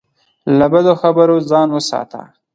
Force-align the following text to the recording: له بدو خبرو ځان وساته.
له 0.57 0.65
بدو 0.71 0.93
خبرو 1.01 1.37
ځان 1.49 1.67
وساته. 1.73 2.21